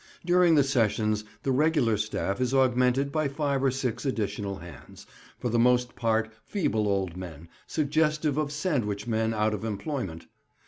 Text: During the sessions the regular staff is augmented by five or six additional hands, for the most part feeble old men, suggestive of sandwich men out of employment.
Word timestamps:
During 0.25 0.55
the 0.55 0.63
sessions 0.63 1.23
the 1.43 1.51
regular 1.51 1.95
staff 1.95 2.41
is 2.41 2.55
augmented 2.55 3.11
by 3.11 3.27
five 3.27 3.63
or 3.63 3.69
six 3.69 4.03
additional 4.03 4.55
hands, 4.55 5.05
for 5.37 5.49
the 5.49 5.59
most 5.59 5.95
part 5.95 6.33
feeble 6.43 6.87
old 6.87 7.15
men, 7.15 7.49
suggestive 7.67 8.35
of 8.35 8.51
sandwich 8.51 9.05
men 9.05 9.31
out 9.31 9.53
of 9.53 9.63
employment. 9.63 10.25